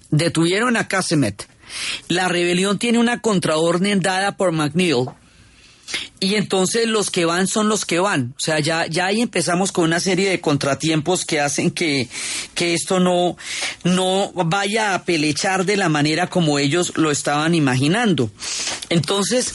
[0.09, 1.52] detuvieron a Casemet.
[2.09, 5.07] La rebelión tiene una contraorden dada por McNeil
[6.21, 8.35] y entonces los que van son los que van.
[8.37, 12.09] O sea, ya, ya ahí empezamos con una serie de contratiempos que hacen que,
[12.55, 13.37] que esto no,
[13.85, 18.31] no vaya a pelechar de la manera como ellos lo estaban imaginando.
[18.89, 19.55] Entonces,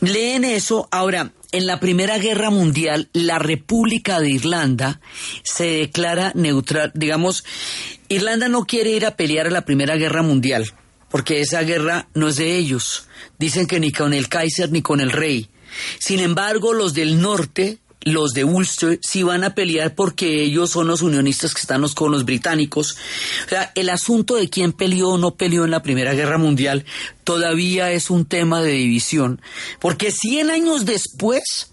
[0.00, 0.86] leen eso.
[0.90, 5.00] Ahora, en la Primera Guerra Mundial, la República de Irlanda
[5.44, 6.92] se declara neutral.
[6.94, 7.44] Digamos,
[8.08, 10.70] Irlanda no quiere ir a pelear a la Primera Guerra Mundial,
[11.10, 13.06] porque esa guerra no es de ellos.
[13.38, 15.48] Dicen que ni con el Kaiser ni con el rey.
[15.98, 20.86] Sin embargo, los del norte, los de Ulster, sí van a pelear porque ellos son
[20.86, 22.96] los unionistas que están con los británicos.
[23.46, 26.84] O sea, el asunto de quién peleó o no peleó en la Primera Guerra Mundial
[27.24, 29.40] todavía es un tema de división.
[29.80, 31.72] Porque 100 años después,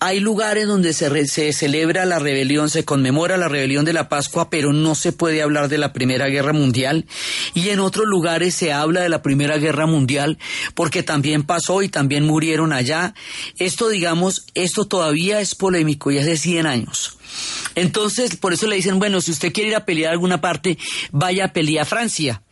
[0.00, 4.72] Hay lugares donde se, celebra la rebelión, se conmemora la rebelión de la Pascua, pero
[4.72, 7.06] no se puede hablar de la Primera Guerra Mundial.
[7.54, 10.38] Y en otros lugares se habla de la Primera Guerra Mundial
[10.74, 13.14] porque también pasó y también murieron allá.
[13.58, 17.18] Esto, digamos, esto todavía es polémico y hace 100 años.
[17.74, 20.78] Entonces, por eso le dicen, bueno, si usted quiere ir a pelear a alguna parte,
[21.10, 22.42] vaya a pelear a Francia.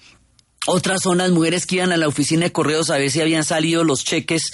[0.67, 3.43] Otras son las mujeres que iban a la oficina de correos a ver si habían
[3.43, 4.53] salido los cheques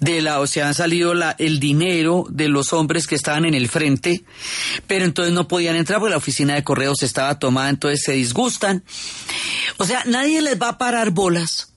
[0.00, 3.68] de la, o sea, han salido el dinero de los hombres que estaban en el
[3.68, 4.24] frente,
[4.88, 8.82] pero entonces no podían entrar porque la oficina de correos estaba tomada, entonces se disgustan.
[9.76, 11.68] O sea, nadie les va a parar bolas.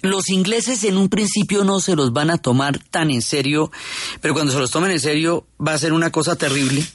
[0.00, 3.70] Los ingleses en un principio no se los van a tomar tan en serio,
[4.22, 6.86] pero cuando se los tomen en serio va a ser una cosa terrible.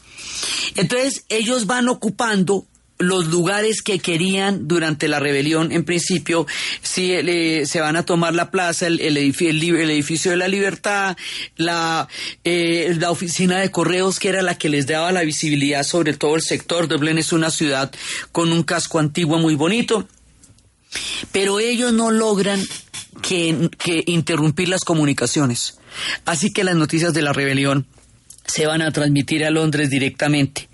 [0.75, 2.65] Entonces ellos van ocupando
[2.99, 6.45] los lugares que querían durante la rebelión, en principio,
[6.81, 11.17] si eh, se van a tomar la plaza, el, edificio de la libertad,
[11.57, 12.07] la,
[12.43, 16.35] eh, la oficina de correos, que era la que les daba la visibilidad sobre todo
[16.35, 16.87] el sector.
[16.87, 17.91] Dublín es una ciudad
[18.31, 20.07] con un casco antiguo muy bonito,
[21.31, 22.61] pero ellos no logran
[23.21, 23.69] que
[24.07, 25.79] interrumpir las comunicaciones.
[26.25, 27.85] Así que las noticias de la rebelión
[28.45, 30.69] se van a transmitir a Londres directamente.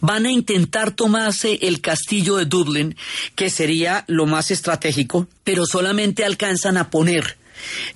[0.00, 2.96] Van a intentar tomarse el castillo de Dublín,
[3.34, 7.36] que sería lo más estratégico, pero solamente alcanzan a poner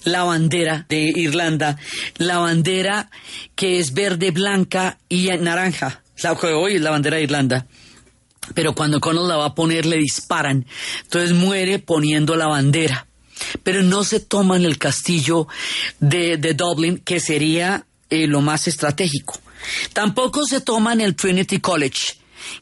[0.05, 1.79] la bandera de Irlanda,
[2.17, 3.11] la bandera
[3.55, 7.67] que es verde, blanca y naranja, la que hoy es la bandera de Irlanda.
[8.55, 10.67] Pero cuando Connell la va a poner le disparan,
[11.03, 13.07] entonces muere poniendo la bandera.
[13.63, 15.49] Pero no se toman el castillo
[16.01, 19.42] de, de Dublin, que sería eh, lo más estratégico.
[19.93, 22.15] Tampoco se toman el Trinity College,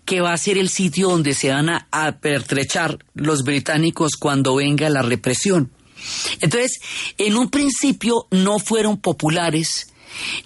[0.04, 4.90] que va a ser el sitio donde se van a, pertrechar los británicos cuando venga
[4.90, 5.70] la represión.
[6.40, 6.80] Entonces,
[7.18, 9.89] en un principio no fueron populares,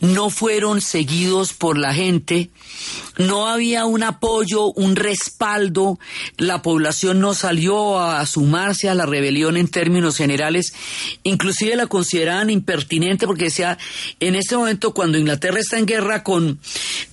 [0.00, 2.50] no fueron seguidos por la gente,
[3.18, 5.98] no había un apoyo, un respaldo,
[6.36, 10.74] la población no salió a sumarse a la rebelión en términos generales,
[11.22, 13.78] inclusive la consideraban impertinente porque decía,
[14.20, 16.58] en este momento cuando Inglaterra está en guerra con,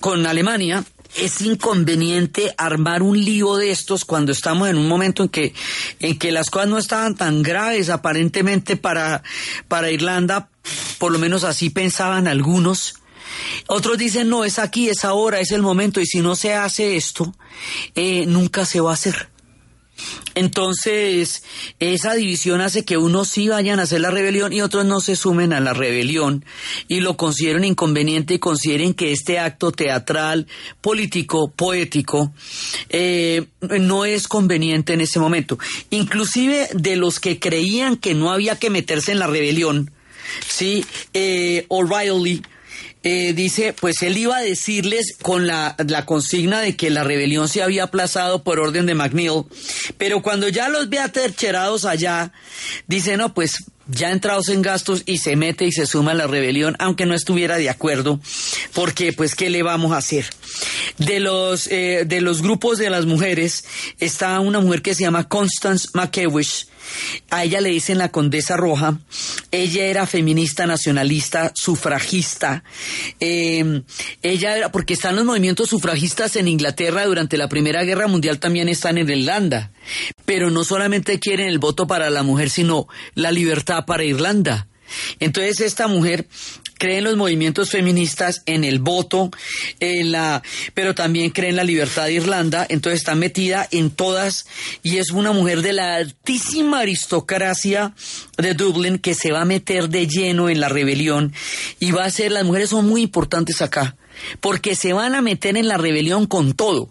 [0.00, 0.84] con Alemania,
[1.16, 5.54] es inconveniente armar un lío de estos cuando estamos en un momento en que,
[6.00, 9.22] en que las cosas no estaban tan graves aparentemente para,
[9.68, 10.48] para Irlanda,
[10.98, 12.94] por lo menos así pensaban algunos.
[13.66, 16.96] Otros dicen, no, es aquí, es ahora, es el momento, y si no se hace
[16.96, 17.34] esto,
[17.94, 19.32] eh, nunca se va a hacer.
[20.34, 21.44] Entonces,
[21.78, 25.14] esa división hace que unos sí vayan a hacer la rebelión y otros no se
[25.14, 26.44] sumen a la rebelión
[26.88, 30.46] y lo consideren inconveniente y consideren que este acto teatral,
[30.80, 32.32] político, poético,
[32.88, 35.58] eh, no es conveniente en ese momento.
[35.90, 39.90] Inclusive de los que creían que no había que meterse en la rebelión,
[40.46, 42.42] sí, eh, O'Reilly,
[43.04, 45.74] eh, dice, pues él iba a decirles con la,
[46.06, 49.44] consigna de que la rebelión se había aplazado por orden de McNeil,
[49.98, 52.32] pero cuando ya los ve atercherados allá,
[52.86, 56.28] dice, no, pues ya entrados en gastos y se mete y se suma a la
[56.28, 58.20] rebelión, aunque no estuviera de acuerdo,
[58.72, 60.26] porque pues, ¿qué le vamos a hacer?
[60.98, 63.64] De los, eh, de los grupos de las mujeres,
[63.98, 66.66] está una mujer que se llama Constance McKewish,
[67.30, 68.98] a ella le dicen la Condesa Roja.
[69.50, 72.64] Ella era feminista, nacionalista, sufragista.
[73.20, 73.82] Eh,
[74.22, 78.68] ella era, porque están los movimientos sufragistas en Inglaterra durante la Primera Guerra Mundial, también
[78.68, 79.70] están en Irlanda.
[80.24, 84.68] Pero no solamente quieren el voto para la mujer, sino la libertad para Irlanda.
[85.20, 86.26] Entonces esta mujer
[86.82, 89.30] cree en los movimientos feministas, en el voto,
[89.78, 90.42] en la,
[90.74, 94.46] pero también cree en la libertad de Irlanda, entonces está metida en todas
[94.82, 97.94] y es una mujer de la altísima aristocracia
[98.36, 101.32] de Dublín que se va a meter de lleno en la rebelión
[101.78, 103.94] y va a ser, las mujeres son muy importantes acá,
[104.40, 106.90] porque se van a meter en la rebelión con todo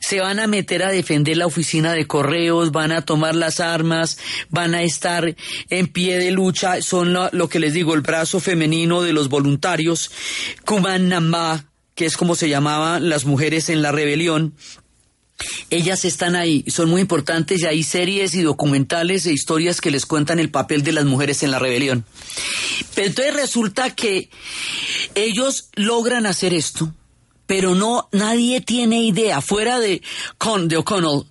[0.00, 4.18] se van a meter a defender la oficina de correos, van a tomar las armas,
[4.50, 5.34] van a estar
[5.70, 10.10] en pie de lucha, son lo, que les digo, el brazo femenino de los voluntarios,
[10.64, 14.54] Kuman Nama, que es como se llamaban las mujeres en la rebelión.
[15.70, 20.04] Ellas están ahí, son muy importantes y hay series y documentales e historias que les
[20.04, 22.04] cuentan el papel de las mujeres en la rebelión.
[22.94, 24.30] Pero entonces resulta que
[25.14, 26.92] ellos logran hacer esto,
[27.48, 30.02] pero no, nadie tiene idea, fuera de,
[30.36, 31.24] Con, de O'Connell,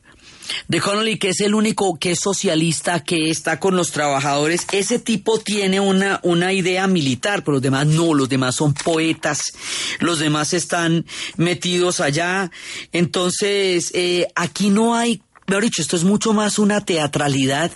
[0.67, 4.97] de Connolly, que es el único que es socialista, que está con los trabajadores, ese
[4.97, 9.53] tipo tiene una, una idea militar, pero los demás no, los demás son poetas,
[9.99, 12.49] los demás están metidos allá.
[12.91, 17.71] Entonces, eh, aquí no hay, mejor dicho, esto es mucho más una teatralidad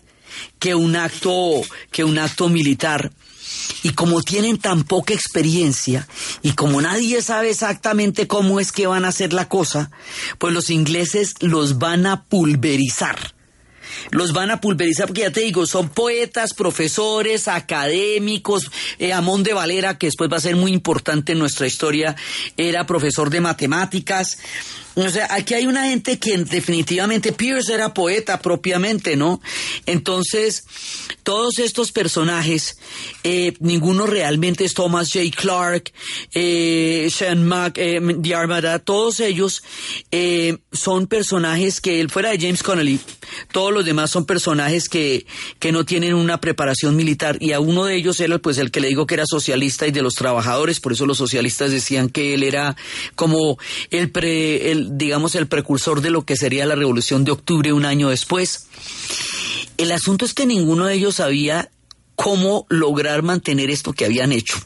[0.58, 1.62] que un acto,
[1.92, 3.12] que un acto militar.
[3.84, 6.08] Y como tienen tan poca experiencia
[6.42, 9.92] y como nadie sabe exactamente cómo es que van a hacer la cosa,
[10.38, 13.34] pues los ingleses los van a pulverizar
[14.12, 18.72] los van a pulverizar, porque ya te digo, son poetas, profesores, académicos.
[19.00, 22.16] Eh, Amón de Valera, que después va a ser muy importante en nuestra historia,
[22.58, 24.38] era profesor de matemáticas.
[24.96, 29.42] O sea, aquí hay una gente que definitivamente Pierce era poeta propiamente, ¿no?
[29.86, 30.66] Entonces,
[31.24, 32.78] todos estos personajes,
[33.24, 35.26] eh, ninguno realmente es Thomas J.
[35.36, 35.94] Clark,
[36.34, 38.02] eh, Sean Mac, eh,
[38.36, 39.64] Armada, todos ellos
[40.12, 43.00] eh, son personajes que, fuera de James Connolly,
[43.52, 45.26] todos los demás son personajes que,
[45.60, 48.82] que no tienen una preparación militar y a uno de ellos era pues el que
[48.82, 52.34] le digo que era socialista y de los trabajadores, por eso los socialistas decían que
[52.34, 52.76] él era
[53.16, 53.58] como
[53.90, 57.86] el pre, el, digamos, el precursor de lo que sería la revolución de octubre un
[57.86, 58.68] año después.
[59.78, 61.70] El asunto es que ninguno de ellos sabía
[62.16, 64.58] cómo lograr mantener esto que habían hecho.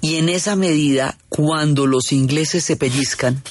[0.00, 3.42] Y en esa medida, cuando los ingleses se pellizcan,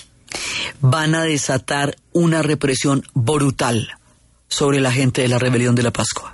[0.81, 3.89] van a desatar una represión brutal
[4.47, 6.32] sobre la gente de la rebelión de la Pascua.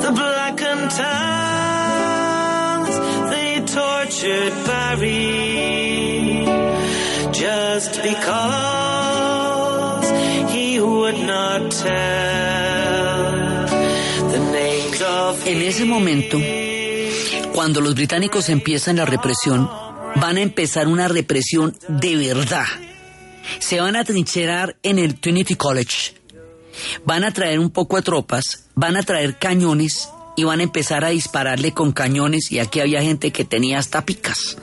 [0.00, 2.96] The blackened towns
[3.30, 4.52] they tortured
[7.32, 10.10] just because
[10.52, 11.72] he would not
[14.30, 16.38] the names of En ese momento,
[17.52, 19.68] cuando los británicos empiezan la represión,
[20.16, 22.66] van a empezar una represión de verdad.
[23.58, 26.19] Se van a trincherar en el Trinity College,
[27.04, 31.04] van a traer un poco de tropas, van a traer cañones y van a empezar
[31.04, 34.56] a dispararle con cañones y aquí había gente que tenía hasta picas,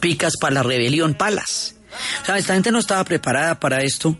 [0.00, 1.74] picas para la rebelión, palas.
[2.22, 4.16] O sea, esta gente no estaba preparada para esto.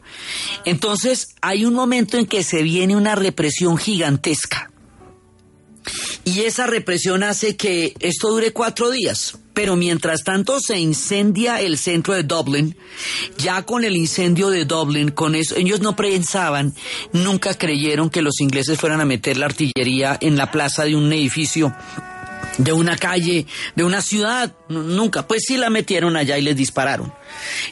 [0.65, 4.71] Entonces hay un momento en que se viene una represión gigantesca.
[6.25, 9.39] Y esa represión hace que esto dure cuatro días.
[9.61, 12.75] Pero mientras tanto se incendia el centro de Dublin.
[13.37, 16.75] Ya con el incendio de Dublin, con eso, ellos no pensaban,
[17.13, 21.13] nunca creyeron que los ingleses fueran a meter la artillería en la plaza de un
[21.13, 21.77] edificio
[22.57, 23.45] de una calle,
[23.77, 27.13] de una ciudad, nunca, pues sí la metieron allá y les dispararon.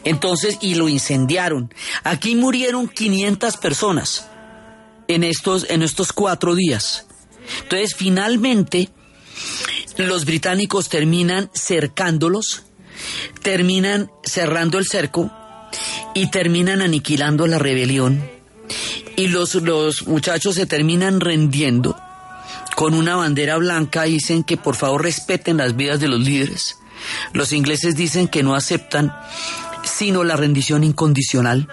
[0.04, 1.72] Entonces, y lo incendiaron.
[2.04, 4.28] Aquí murieron 500 personas
[5.08, 7.06] en estos, en estos cuatro días.
[7.62, 8.90] Entonces, finalmente,
[9.96, 12.62] los británicos terminan cercándolos,
[13.42, 15.30] terminan cerrando el cerco
[16.14, 18.22] y terminan aniquilando la rebelión.
[19.16, 21.96] Y los, los muchachos se terminan rendiendo
[22.76, 24.04] con una bandera blanca.
[24.04, 26.78] Dicen que por favor respeten las vidas de los líderes.
[27.32, 29.12] Los ingleses dicen que no aceptan
[29.84, 31.68] sino la rendición incondicional.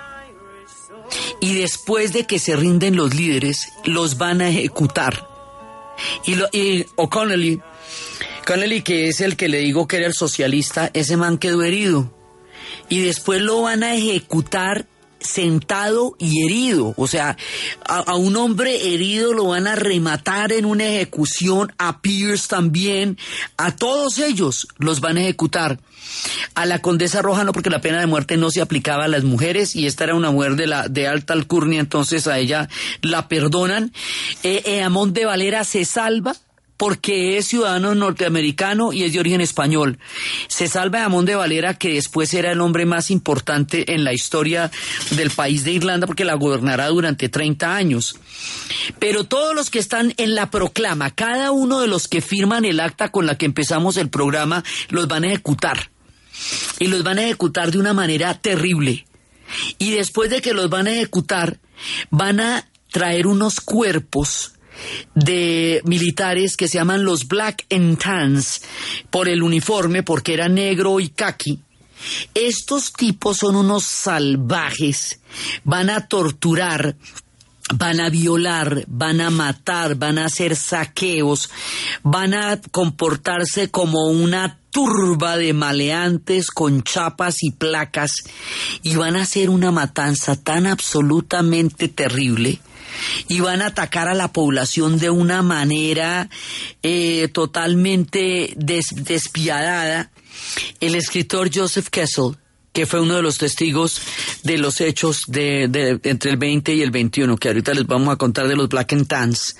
[1.39, 5.34] Y después de que se rinden los líderes, los van a ejecutar.
[6.25, 7.61] Y, lo, y O'Connelly,
[8.45, 12.11] Connelly, que es el que le digo que era el socialista, ese man quedó herido.
[12.89, 14.87] Y después lo van a ejecutar
[15.25, 16.93] sentado y herido.
[16.97, 17.37] O sea,
[17.85, 23.17] a, un hombre herido lo van a rematar en una ejecución, a Pierce también,
[23.57, 25.79] a todos ellos los van a ejecutar.
[26.53, 29.23] A la condesa roja no, porque la pena de muerte no se aplicaba a las
[29.23, 32.69] mujeres y esta era una mujer de, la, de alta alcurnia, entonces a ella
[33.01, 33.91] la perdonan.
[34.43, 36.35] Eh, eh, Amón de Valera se salva
[36.77, 39.97] porque es ciudadano norteamericano y es de origen español.
[40.47, 44.13] Se salva de Amón de Valera, que después era el hombre más importante en la
[44.13, 44.71] historia
[45.11, 48.17] del país de Irlanda, porque la gobernará durante 30 años.
[48.99, 52.79] Pero todos los que están en la proclama, cada uno de los que firman el
[52.79, 55.89] acta con la que empezamos el programa, los van a ejecutar.
[56.79, 59.05] Y los van a ejecutar de una manera terrible.
[59.77, 61.59] Y después de que los van a ejecutar,
[62.09, 64.54] van a traer unos cuerpos
[65.13, 68.61] de militares que se llaman los Black and Tans
[69.09, 71.59] por el uniforme porque era negro y kaki.
[72.33, 75.19] Estos tipos son unos salvajes,
[75.63, 76.95] van a torturar,
[77.73, 81.49] van a violar, van a matar, van a hacer saqueos,
[82.03, 88.11] van a comportarse como una turba de maleantes con chapas y placas
[88.83, 92.59] y van a hacer una matanza tan absolutamente terrible
[93.27, 96.29] y van a atacar a la población de una manera
[96.83, 100.11] eh, totalmente despiadada.
[100.79, 102.37] El escritor Joseph Kessel,
[102.75, 104.01] que fue uno de los testigos
[104.43, 108.17] de los hechos de, entre el 20 y el 21, que ahorita les vamos a
[108.17, 109.55] contar de los Black and Tans,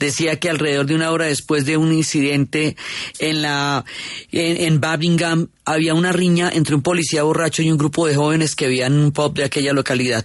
[0.00, 2.76] decía que alrededor de una hora después de un incidente
[3.20, 3.84] en la
[4.32, 8.54] en, en Babingham había una riña entre un policía borracho y un grupo de jóvenes
[8.54, 10.24] que vivían en un pub de aquella localidad.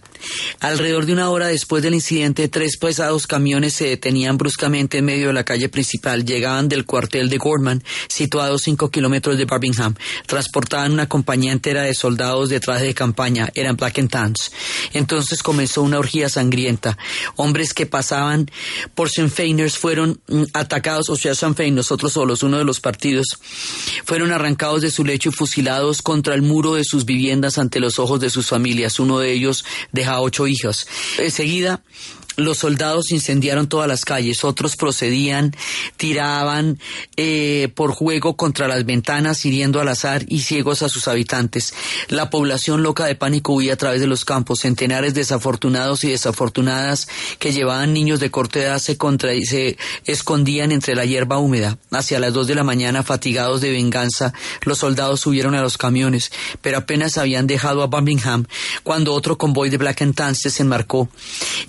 [0.59, 5.27] Alrededor de una hora después del incidente, tres pesados camiones se detenían bruscamente en medio
[5.27, 6.25] de la calle principal.
[6.25, 9.95] Llegaban del cuartel de Gorman, situado cinco kilómetros de Birmingham.
[10.27, 13.49] Transportaban una compañía entera de soldados de traje de campaña.
[13.53, 14.51] Eran Black and Tans.
[14.93, 16.97] Entonces comenzó una orgía sangrienta.
[17.35, 18.49] Hombres que pasaban
[18.95, 22.79] por Sinn Feiners fueron mm, atacados, o sea, Sinn Fein, nosotros solos, uno de los
[22.79, 23.27] partidos,
[24.05, 28.19] fueron arrancados de su lecho fusilados contra el muro de sus viviendas ante los ojos
[28.19, 28.99] de sus familias.
[28.99, 30.87] Uno de ellos deja ocho hijas.
[31.17, 31.83] Enseguida,
[32.37, 35.55] los soldados incendiaron todas las calles, otros procedían,
[35.97, 36.79] tiraban
[37.17, 41.73] eh, por juego contra las ventanas, hiriendo al azar y ciegos a sus habitantes.
[42.07, 47.07] La población loca de pánico huía a través de los campos, centenares desafortunados y desafortunadas
[47.39, 51.77] que llevaban niños de corta edad se, contra se escondían entre la hierba húmeda.
[51.91, 56.31] Hacia las dos de la mañana, fatigados de venganza, los soldados subieron a los camiones,
[56.61, 58.45] pero apenas habían dejado a Birmingham
[58.83, 61.09] cuando otro convoy de Black and Tans se desembarcó.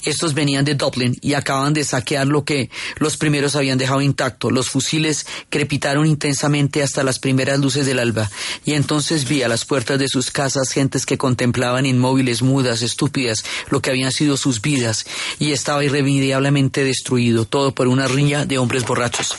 [0.04, 4.50] Estos venían de Dublin y acaban de saquear lo que los primeros habían dejado intacto.
[4.50, 8.30] Los fusiles crepitaron intensamente hasta las primeras luces del alba,
[8.66, 13.44] y entonces vi a las puertas de sus casas gentes que contemplaban inmóviles, mudas, estúpidas,
[13.70, 15.06] lo que habían sido sus vidas,
[15.38, 19.34] y estaba irremediablemente destruido, todo por una riña de hombres borrachos.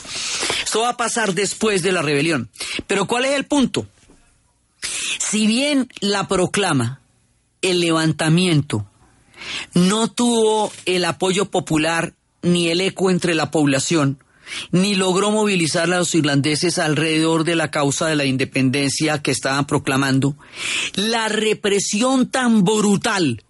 [0.64, 2.50] Esto va a pasar después de la rebelión.
[2.86, 3.86] Pero ¿cuál es el punto?
[5.18, 7.00] Si bien la proclama,
[7.62, 8.86] el levantamiento,
[9.74, 14.18] no tuvo el apoyo popular ni el eco entre la población,
[14.70, 19.66] ni logró movilizar a los irlandeses alrededor de la causa de la independencia que estaban
[19.66, 20.36] proclamando,
[20.94, 23.42] la represión tan brutal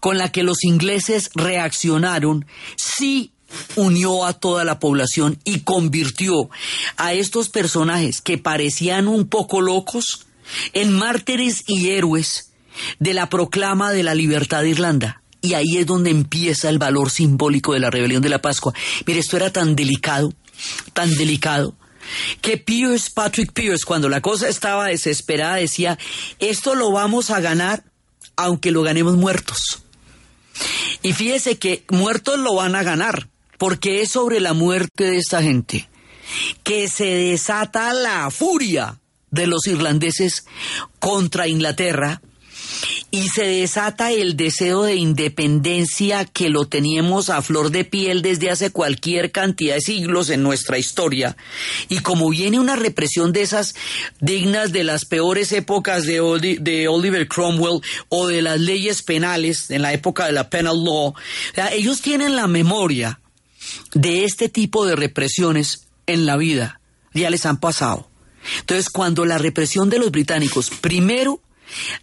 [0.00, 3.32] con la que los ingleses reaccionaron sí
[3.76, 6.48] unió a toda la población y convirtió
[6.96, 10.26] a estos personajes que parecían un poco locos
[10.72, 12.52] en mártires y héroes
[12.98, 15.21] de la proclama de la libertad de Irlanda.
[15.42, 18.72] Y ahí es donde empieza el valor simbólico de la rebelión de la Pascua.
[19.06, 20.32] Mire, esto era tan delicado,
[20.94, 21.74] tan delicado,
[22.40, 25.98] que Pierce, Patrick Pierce, cuando la cosa estaba desesperada, decía,
[26.38, 27.84] esto lo vamos a ganar
[28.36, 29.82] aunque lo ganemos muertos.
[31.02, 33.28] Y fíjese que muertos lo van a ganar,
[33.58, 35.88] porque es sobre la muerte de esta gente
[36.62, 40.44] que se desata la furia de los irlandeses
[40.98, 42.22] contra Inglaterra
[43.14, 48.48] y se desata el deseo de independencia que lo teníamos a flor de piel desde
[48.50, 51.36] hace cualquier cantidad de siglos en nuestra historia.
[51.90, 53.74] Y como viene una represión de esas
[54.20, 56.20] dignas de las peores épocas de,
[56.88, 61.12] Oliver Cromwell o de las leyes penales en la época de la penal law,
[61.72, 63.20] ellos tienen la memoria
[63.92, 66.80] de este tipo de represiones en la vida.
[67.12, 68.08] Ya les han pasado.
[68.60, 71.42] Entonces, cuando la represión de los británicos, primero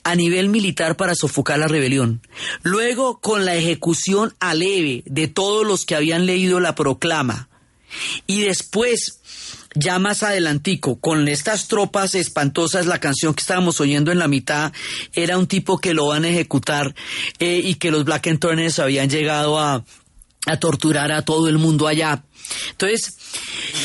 [0.03, 2.21] a nivel militar para sofocar la rebelión.
[2.63, 7.49] Luego, con la ejecución a leve de todos los que habían leído la proclama.
[8.27, 9.19] Y después,
[9.75, 14.73] ya más adelantico, con estas tropas espantosas, la canción que estábamos oyendo en la mitad
[15.13, 16.95] era un tipo que lo van a ejecutar
[17.39, 19.83] eh, y que los Black Turners habían llegado a,
[20.45, 22.23] a torturar a todo el mundo allá.
[22.71, 23.17] Entonces,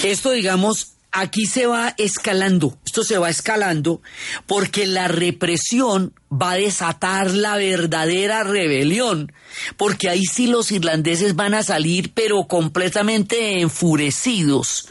[0.03, 4.03] esto, digamos, aquí se va escalando, esto se va escalando
[4.47, 9.33] porque la represión va a desatar la verdadera rebelión,
[9.77, 14.89] porque ahí sí los irlandeses van a salir pero completamente enfurecidos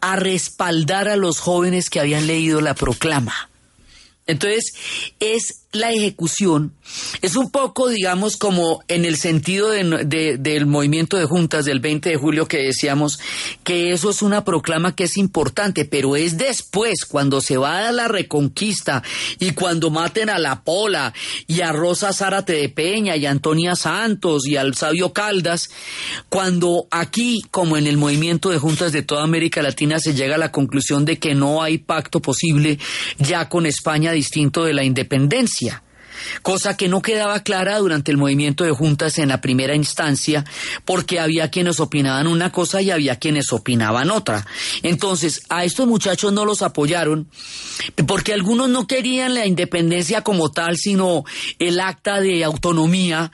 [0.00, 3.48] a respaldar a los jóvenes que habían leído la proclama.
[4.26, 4.74] Entonces,
[5.20, 6.72] es la ejecución,
[7.22, 11.80] es un poco, digamos, como en el sentido de- de- del movimiento de juntas del
[11.80, 13.18] 20 de julio que decíamos
[13.64, 17.92] que eso es una proclama que es importante, pero es después, cuando se va a
[17.92, 19.02] la reconquista
[19.38, 21.12] y cuando maten a la Pola
[21.46, 25.70] y a Rosa Zárate de Peña y a Antonia Santos y al Sabio Caldas,
[26.28, 30.38] cuando aquí, como en el movimiento de juntas de toda América Latina, se llega a
[30.38, 32.78] la conclusión de que no hay pacto posible
[33.18, 35.65] ya con España distinto de la independencia
[36.42, 40.44] cosa que no quedaba clara durante el movimiento de juntas en la primera instancia,
[40.84, 44.46] porque había quienes opinaban una cosa y había quienes opinaban otra.
[44.82, 47.28] Entonces, a estos muchachos no los apoyaron,
[48.06, 51.24] porque algunos no querían la independencia como tal, sino
[51.58, 53.30] el acta de autonomía,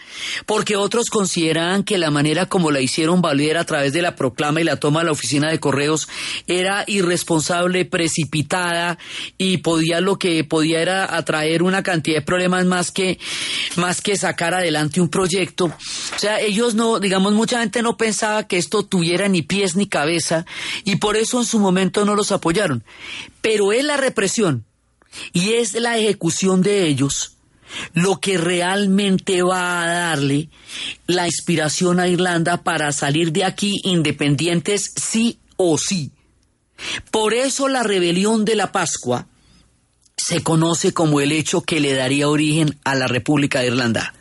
[0.46, 4.60] porque otros consideraban que la manera como la hicieron valer a través de la proclama
[4.60, 6.08] y la toma de la oficina de correos
[6.46, 8.98] era irresponsable, precipitada
[9.38, 13.18] y podía lo que podía era atraer una cantidad de problemas más que
[13.76, 15.66] más que sacar adelante un proyecto.
[15.66, 19.86] O sea, ellos no, digamos, mucha gente no pensaba que esto tuviera ni pies ni
[19.86, 20.44] cabeza
[20.84, 22.84] y por eso en su momento no los apoyaron.
[23.40, 24.64] Pero es la represión
[25.32, 27.36] y es la ejecución de ellos
[27.94, 30.50] lo que realmente va a darle
[31.06, 36.12] la inspiración a Irlanda para salir de aquí independientes sí o sí.
[37.10, 39.26] Por eso la rebelión de la Pascua
[40.24, 44.14] se conoce como el hecho que le daría origen a la República de Irlanda.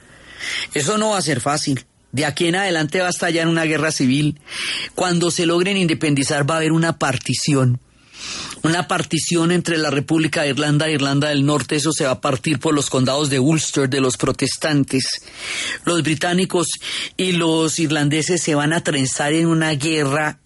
[0.73, 1.85] Eso no va a ser fácil.
[2.11, 4.39] De aquí en adelante va a estallar una guerra civil.
[4.95, 7.79] Cuando se logren independizar va a haber una partición.
[8.63, 11.75] Una partición entre la República de Irlanda e Irlanda del Norte.
[11.75, 15.05] Eso se va a partir por los condados de Ulster de los protestantes.
[15.83, 16.67] Los británicos
[17.17, 20.39] y los irlandeses se van a trenzar en una guerra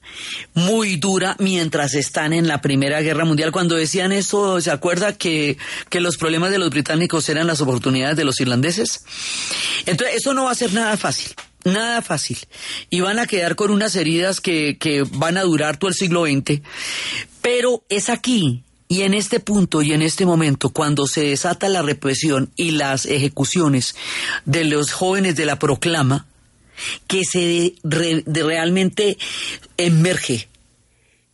[0.54, 3.52] muy dura mientras están en la Primera Guerra Mundial.
[3.52, 5.58] Cuando decían eso, ¿se acuerda que,
[5.90, 9.04] que los problemas de los británicos eran las oportunidades de los irlandeses?
[9.86, 11.34] Entonces, eso no va a ser nada fácil.
[11.66, 12.38] Nada fácil.
[12.90, 16.26] Y van a quedar con unas heridas que, que van a durar todo el siglo
[16.26, 16.62] XX.
[17.42, 21.82] Pero es aquí, y en este punto y en este momento, cuando se desata la
[21.82, 23.96] represión y las ejecuciones
[24.46, 26.28] de los jóvenes de la proclama,
[27.08, 29.18] que se re- de realmente
[29.78, 30.48] emerge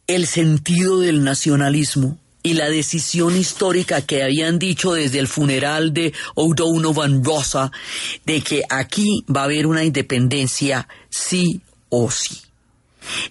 [0.08, 6.14] el sentido del nacionalismo y la decisión histórica que habían dicho desde el funeral de
[6.36, 7.72] O'Donovan Rosa
[8.26, 12.42] de que aquí va a haber una independencia sí o sí.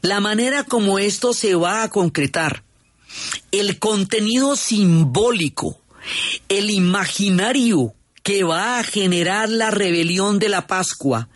[0.02, 2.62] La manera como esto se va a concretar,
[3.50, 5.80] el contenido simbólico,
[6.48, 11.28] el imaginario que va a generar la rebelión de la Pascua,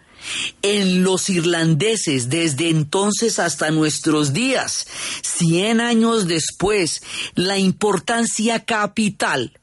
[0.63, 4.87] en los irlandeses desde entonces hasta nuestros días,
[5.23, 7.03] 100 años después,
[7.35, 9.59] la importancia capital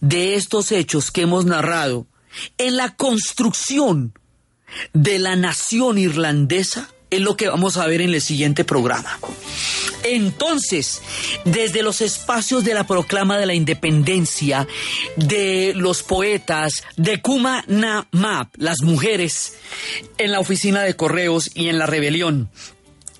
[0.00, 2.06] de estos hechos que hemos narrado
[2.58, 4.12] en la construcción
[4.92, 9.18] de la nación irlandesa es lo que vamos a ver en el siguiente programa.
[10.02, 11.02] Entonces,
[11.44, 14.66] desde los espacios de la proclama de la independencia,
[15.16, 19.54] de los poetas, de Kuma Na Map, las mujeres,
[20.18, 22.50] en la oficina de correos y en la rebelión,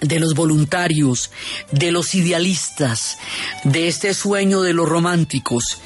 [0.01, 1.31] de los voluntarios,
[1.73, 3.19] de los idealistas,
[3.65, 5.79] de este sueño de los románticos,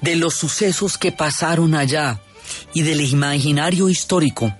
[0.00, 2.22] de los sucesos que pasaron allá
[2.72, 4.54] y del imaginario histórico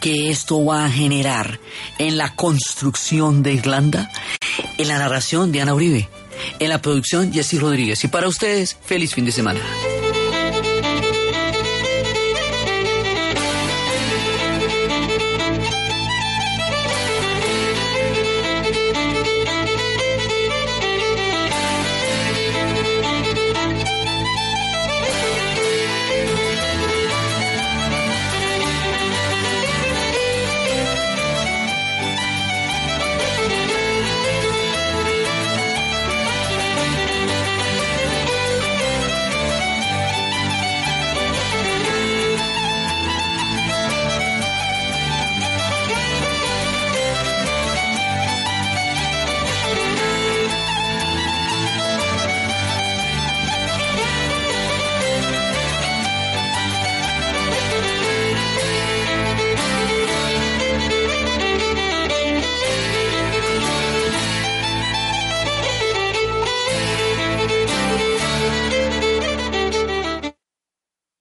[0.00, 1.60] que esto va a generar
[1.98, 4.10] en la construcción de Irlanda,
[4.78, 6.08] en la narración Diana Uribe,
[6.58, 8.04] en la producción Jessy Rodríguez.
[8.04, 9.60] Y para ustedes, feliz fin de semana.